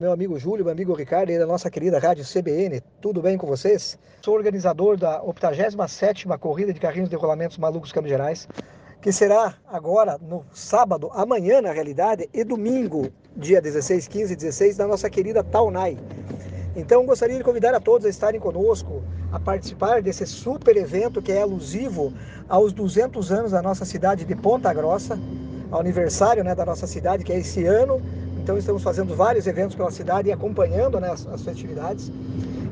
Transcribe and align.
Meu 0.00 0.12
amigo 0.12 0.38
Júlio, 0.38 0.64
meu 0.64 0.70
amigo 0.70 0.94
Ricardo, 0.94 1.32
e 1.32 1.38
da 1.40 1.44
nossa 1.44 1.68
querida 1.68 1.98
Rádio 1.98 2.24
CBN, 2.24 2.80
tudo 3.00 3.20
bem 3.20 3.36
com 3.36 3.48
vocês? 3.48 3.98
Sou 4.22 4.32
organizador 4.32 4.96
da 4.96 5.20
87ª 5.20 6.38
Corrida 6.38 6.72
de 6.72 6.78
Carrinhos 6.78 7.10
de 7.10 7.16
Rolamentos 7.16 7.58
Malucos 7.58 7.90
Campos 7.90 8.08
Gerais, 8.08 8.48
que 9.02 9.10
será 9.10 9.54
agora 9.66 10.16
no 10.22 10.46
sábado, 10.52 11.10
amanhã 11.12 11.60
na 11.60 11.72
realidade, 11.72 12.30
e 12.32 12.44
domingo, 12.44 13.10
dia 13.36 13.60
16, 13.60 14.06
15 14.06 14.32
e 14.34 14.36
16, 14.36 14.78
na 14.78 14.86
nossa 14.86 15.10
querida 15.10 15.42
Taunai. 15.42 15.98
Então 16.76 17.04
gostaria 17.04 17.36
de 17.36 17.42
convidar 17.42 17.74
a 17.74 17.80
todos 17.80 18.06
a 18.06 18.08
estarem 18.08 18.38
conosco, 18.38 19.02
a 19.32 19.40
participar 19.40 20.00
desse 20.00 20.24
super 20.26 20.76
evento 20.76 21.20
que 21.20 21.32
é 21.32 21.42
alusivo 21.42 22.14
aos 22.48 22.72
200 22.72 23.32
anos 23.32 23.50
da 23.50 23.60
nossa 23.60 23.84
cidade 23.84 24.24
de 24.24 24.36
Ponta 24.36 24.72
Grossa, 24.72 25.18
aniversário 25.72 26.44
né, 26.44 26.54
da 26.54 26.64
nossa 26.64 26.86
cidade, 26.86 27.24
que 27.24 27.32
é 27.32 27.40
esse 27.40 27.64
ano, 27.64 28.00
então 28.48 28.56
estamos 28.56 28.82
fazendo 28.82 29.14
vários 29.14 29.46
eventos 29.46 29.76
pela 29.76 29.90
cidade 29.90 30.30
e 30.30 30.32
acompanhando 30.32 30.98
né, 30.98 31.10
as, 31.10 31.26
as 31.26 31.42
festividades. 31.42 32.10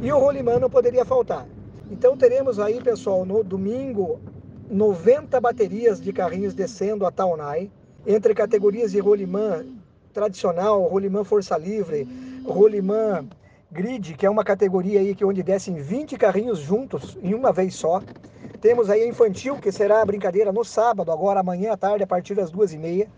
E 0.00 0.10
o 0.10 0.18
Rolimã 0.18 0.58
não 0.58 0.70
poderia 0.70 1.04
faltar. 1.04 1.46
Então 1.90 2.16
teremos 2.16 2.58
aí, 2.58 2.82
pessoal, 2.82 3.26
no 3.26 3.44
domingo, 3.44 4.18
90 4.70 5.38
baterias 5.38 6.00
de 6.00 6.14
carrinhos 6.14 6.54
descendo 6.54 7.04
a 7.04 7.10
Taunai, 7.10 7.70
entre 8.06 8.34
categorias 8.34 8.92
de 8.92 9.00
rolimã 9.00 9.66
tradicional, 10.14 10.82
rolimã 10.84 11.22
força 11.24 11.58
livre, 11.58 12.08
rolimã 12.46 13.26
grid, 13.70 14.14
que 14.14 14.24
é 14.24 14.30
uma 14.30 14.44
categoria 14.44 15.00
aí 15.00 15.14
que 15.14 15.26
onde 15.26 15.42
descem 15.42 15.74
20 15.74 16.16
carrinhos 16.16 16.58
juntos 16.58 17.18
em 17.22 17.34
uma 17.34 17.52
vez 17.52 17.74
só. 17.74 18.02
Temos 18.62 18.88
aí 18.88 19.02
a 19.02 19.06
infantil, 19.06 19.56
que 19.56 19.70
será 19.70 20.00
a 20.00 20.06
brincadeira 20.06 20.50
no 20.50 20.64
sábado, 20.64 21.12
agora 21.12 21.40
amanhã 21.40 21.72
à 21.72 21.76
tarde, 21.76 22.02
a 22.02 22.06
partir 22.06 22.34
das 22.34 22.50
duas 22.50 22.72
e 22.72 22.78
meia. 22.78 23.10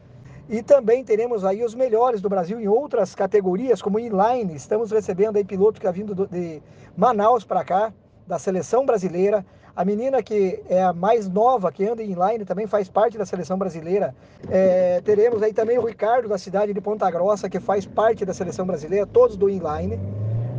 E 0.49 0.63
também 0.63 1.05
teremos 1.05 1.45
aí 1.45 1.63
os 1.63 1.75
melhores 1.75 2.23
do 2.23 2.29
Brasil 2.29 2.59
em 2.59 2.67
outras 2.67 3.15
categorias, 3.15 3.83
como 3.83 3.99
inline. 3.99 4.55
Estamos 4.55 4.91
recebendo 4.91 5.37
aí 5.37 5.45
piloto 5.45 5.75
que 5.75 5.87
está 5.87 5.91
vindo 5.91 6.15
de 6.27 6.63
Manaus 6.97 7.45
para 7.45 7.63
cá, 7.63 7.93
da 8.27 8.39
seleção 8.39 8.87
brasileira. 8.87 9.45
A 9.77 9.85
menina 9.85 10.23
que 10.23 10.61
é 10.69 10.83
a 10.83 10.93
mais 10.93 11.29
nova, 11.29 11.71
que 11.71 11.87
anda 11.87 12.03
em 12.03 12.13
inline, 12.13 12.47
também 12.47 12.67
faz 12.67 12.89
parte 12.89 13.19
da 13.19 13.27
seleção 13.27 13.59
brasileira. 13.59 14.15
É, 14.51 15.03
teremos 15.03 15.43
aí 15.43 15.53
também 15.53 15.79
o 15.79 15.85
Ricardo, 15.85 16.29
da 16.29 16.39
cidade 16.39 16.73
de 16.73 16.81
Ponta 16.81 17.11
Grossa, 17.11 17.49
que 17.51 17.61
faz 17.61 17.85
parte 17.85 18.25
da 18.25 18.33
seleção 18.33 18.67
brasileira, 18.67 19.07
todos 19.07 19.37
do 19.37 19.51
inline, 19.51 20.01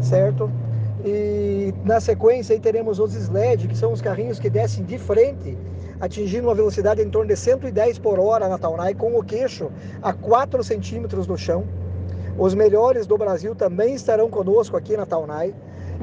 certo? 0.02 0.52
E 1.04 1.74
na 1.84 2.00
sequência 2.00 2.54
aí 2.54 2.60
teremos 2.60 3.00
os 3.00 3.16
sled, 3.16 3.68
que 3.68 3.76
são 3.76 3.92
os 3.92 4.02
carrinhos 4.02 4.40
que 4.40 4.50
descem 4.52 4.86
de 4.86 5.00
frente 5.00 5.58
atingindo 6.00 6.48
uma 6.48 6.56
velocidade 6.56 7.02
em 7.02 7.10
torno 7.10 7.28
de 7.28 7.36
110 7.36 8.00
por 8.00 8.20
hora 8.20 8.48
na 8.48 8.58
Taunay, 8.58 8.94
com 8.96 9.18
o 9.18 9.24
queixo 9.24 9.72
a 10.02 10.14
4 10.14 10.64
centímetros 10.64 11.28
do 11.28 11.38
chão. 11.38 11.66
Os 12.38 12.54
melhores 12.54 13.06
do 13.06 13.18
Brasil 13.18 13.54
também 13.54 13.94
estarão 13.94 14.30
conosco 14.30 14.78
aqui 14.78 14.96
na 14.96 15.06
Taunay. 15.06 15.54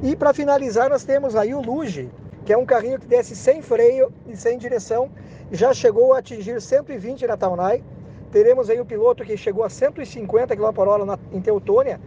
E 0.02 0.14
para 0.14 0.34
finalizar, 0.34 0.91
nós 0.91 1.05
temos 1.05 1.34
aí 1.34 1.55
o 1.55 1.62
Luge, 1.62 2.11
que 2.44 2.52
é 2.52 2.58
um 2.58 2.67
carrinho 2.67 2.98
que 2.98 3.06
desce 3.06 3.34
sem 3.34 3.62
freio 3.62 4.12
e 4.27 4.36
sem 4.36 4.58
direção, 4.58 5.11
já 5.50 5.72
chegou 5.72 6.12
a 6.12 6.19
atingir 6.19 6.61
120 6.61 7.27
na 7.27 7.36
Taunay. 7.36 7.83
Teremos 8.30 8.69
aí 8.69 8.78
o 8.78 8.84
piloto 8.84 9.24
que 9.24 9.36
chegou 9.36 9.64
a 9.64 9.70
150 9.70 10.55
km 10.55 10.72
por 10.74 10.89
hora 10.89 11.06
na, 11.06 11.19
em 11.33 11.41
Teutônia, 11.41 11.98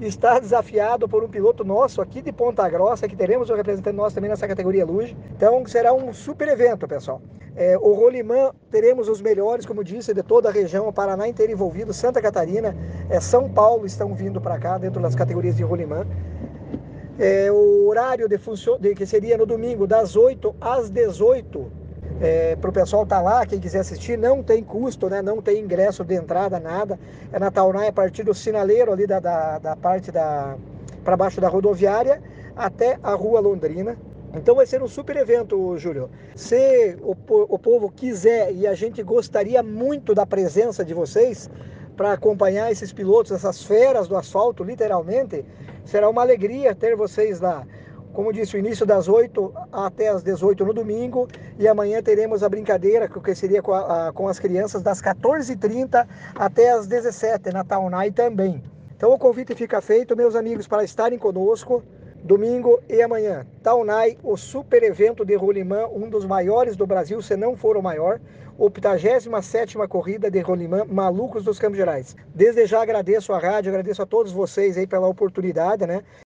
está 0.00 0.38
desafiado 0.38 1.08
por 1.08 1.22
um 1.22 1.28
piloto 1.28 1.64
nosso 1.64 2.00
aqui 2.00 2.20
de 2.20 2.32
Ponta 2.32 2.68
Grossa, 2.68 3.08
que 3.08 3.16
teremos 3.16 3.50
um 3.50 3.54
representante 3.54 3.96
nosso 3.96 4.14
também 4.14 4.30
nessa 4.30 4.46
categoria 4.48 4.84
Luge. 4.84 5.16
Então 5.36 5.64
será 5.66 5.92
um 5.92 6.12
super 6.12 6.48
evento, 6.48 6.86
pessoal. 6.88 7.20
É, 7.56 7.78
o 7.78 7.92
Rolimã 7.92 8.50
teremos 8.70 9.08
os 9.08 9.20
melhores, 9.20 9.64
como 9.64 9.84
disse, 9.84 10.12
de 10.12 10.22
toda 10.22 10.48
a 10.48 10.52
região, 10.52 10.88
o 10.88 10.92
Paraná 10.92 11.28
inteiro 11.28 11.52
envolvido, 11.52 11.92
Santa 11.92 12.20
Catarina, 12.20 12.76
é, 13.08 13.20
São 13.20 13.48
Paulo 13.48 13.86
estão 13.86 14.12
vindo 14.14 14.40
para 14.40 14.58
cá 14.58 14.76
dentro 14.76 15.00
das 15.00 15.14
categorias 15.14 15.56
de 15.56 15.62
Rolimã. 15.62 16.04
É, 17.16 17.52
o 17.52 17.86
horário 17.86 18.28
de, 18.28 18.36
de 18.80 18.94
que 18.96 19.06
seria 19.06 19.38
no 19.38 19.46
domingo, 19.46 19.86
das 19.86 20.16
8 20.16 20.56
às 20.60 20.90
18 20.90 21.83
é, 22.20 22.56
para 22.56 22.70
o 22.70 22.72
pessoal 22.72 23.02
estar 23.02 23.16
tá 23.16 23.22
lá, 23.22 23.46
quem 23.46 23.58
quiser 23.58 23.80
assistir, 23.80 24.16
não 24.16 24.42
tem 24.42 24.62
custo, 24.62 25.08
né? 25.08 25.20
não 25.20 25.42
tem 25.42 25.60
ingresso 25.60 26.04
de 26.04 26.14
entrada, 26.14 26.60
nada. 26.60 26.98
É 27.32 27.38
na 27.38 27.50
Taunay, 27.50 27.88
a 27.88 27.92
partir 27.92 28.22
do 28.22 28.34
sinaleiro 28.34 28.92
ali 28.92 29.06
da, 29.06 29.18
da, 29.18 29.58
da 29.58 29.76
parte 29.76 30.12
da 30.12 30.56
para 31.04 31.16
baixo 31.16 31.40
da 31.40 31.48
rodoviária 31.48 32.22
até 32.56 32.98
a 33.02 33.14
Rua 33.14 33.40
Londrina. 33.40 33.96
Então 34.34 34.54
vai 34.54 34.66
ser 34.66 34.82
um 34.82 34.88
super 34.88 35.16
evento, 35.16 35.76
Júlio. 35.76 36.10
Se 36.34 36.96
o, 37.02 37.14
o 37.28 37.58
povo 37.58 37.90
quiser 37.90 38.52
e 38.52 38.66
a 38.66 38.74
gente 38.74 39.02
gostaria 39.02 39.62
muito 39.62 40.14
da 40.14 40.26
presença 40.26 40.84
de 40.84 40.94
vocês 40.94 41.48
para 41.96 42.12
acompanhar 42.12 42.72
esses 42.72 42.92
pilotos, 42.92 43.30
essas 43.30 43.62
feras 43.62 44.08
do 44.08 44.16
asfalto, 44.16 44.64
literalmente, 44.64 45.44
será 45.84 46.08
uma 46.08 46.22
alegria 46.22 46.74
ter 46.74 46.96
vocês 46.96 47.40
lá 47.40 47.64
como 48.14 48.32
disse, 48.32 48.56
o 48.56 48.58
início 48.58 48.86
das 48.86 49.08
8 49.08 49.52
até 49.72 50.08
as 50.08 50.22
18 50.22 50.64
no 50.64 50.72
domingo 50.72 51.28
e 51.58 51.66
amanhã 51.66 52.00
teremos 52.00 52.44
a 52.44 52.48
brincadeira, 52.48 53.08
que 53.08 53.34
seria 53.34 53.60
com, 53.60 53.74
a, 53.74 54.12
com 54.12 54.28
as 54.28 54.38
crianças, 54.38 54.82
das 54.82 55.02
14h30 55.02 56.06
até 56.34 56.70
as 56.70 56.86
17 56.86 57.50
na 57.50 57.64
Taunai 57.64 58.12
também. 58.12 58.62
Então 58.96 59.12
o 59.12 59.18
convite 59.18 59.54
fica 59.56 59.80
feito, 59.82 60.16
meus 60.16 60.36
amigos, 60.36 60.68
para 60.68 60.84
estarem 60.84 61.18
conosco 61.18 61.82
domingo 62.22 62.80
e 62.88 63.02
amanhã. 63.02 63.44
Taunai, 63.62 64.16
o 64.22 64.36
super 64.36 64.82
evento 64.84 65.24
de 65.24 65.34
rolimã, 65.34 65.86
um 65.88 66.08
dos 66.08 66.24
maiores 66.24 66.76
do 66.76 66.86
Brasil, 66.86 67.20
se 67.20 67.36
não 67.36 67.56
for 67.56 67.76
o 67.76 67.82
maior, 67.82 68.20
87ª 68.58 69.88
corrida 69.88 70.30
de 70.30 70.40
rolimã 70.40 70.84
Malucos 70.84 71.44
dos 71.44 71.58
Campos 71.58 71.76
Gerais. 71.76 72.16
Desde 72.34 72.64
já 72.66 72.80
agradeço 72.82 73.32
a 73.32 73.38
rádio, 73.38 73.70
agradeço 73.70 74.00
a 74.00 74.06
todos 74.06 74.32
vocês 74.32 74.78
aí 74.78 74.86
pela 74.86 75.08
oportunidade, 75.08 75.86
né? 75.86 76.02